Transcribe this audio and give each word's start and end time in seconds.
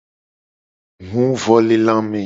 Huvolelame. 1.11 2.19